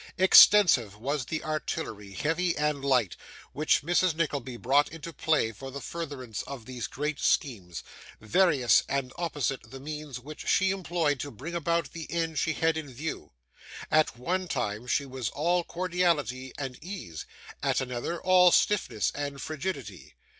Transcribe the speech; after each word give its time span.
Extensive 0.17 0.97
was 0.97 1.25
the 1.27 1.43
artillery, 1.43 2.13
heavy 2.13 2.57
and 2.57 2.83
light, 2.83 3.15
which 3.53 3.83
Mrs. 3.83 4.15
Nickleby 4.15 4.57
brought 4.57 4.89
into 4.89 5.13
play 5.13 5.51
for 5.51 5.69
the 5.69 5.79
furtherance 5.79 6.41
of 6.47 6.65
these 6.65 6.87
great 6.87 7.19
schemes; 7.19 7.83
various 8.19 8.81
and 8.89 9.13
opposite 9.15 9.61
the 9.69 9.79
means 9.79 10.19
which 10.19 10.47
she 10.47 10.71
employed 10.71 11.19
to 11.19 11.29
bring 11.29 11.53
about 11.53 11.91
the 11.93 12.11
end 12.11 12.39
she 12.39 12.53
had 12.53 12.77
in 12.77 12.91
view. 12.91 13.33
At 13.91 14.17
one 14.17 14.47
time, 14.47 14.87
she 14.87 15.05
was 15.05 15.29
all 15.29 15.63
cordiality 15.63 16.51
and 16.57 16.83
ease; 16.83 17.27
at 17.61 17.79
another, 17.79 18.19
all 18.19 18.51
stiffness 18.51 19.11
and 19.13 19.39
frigidity. 19.39 20.15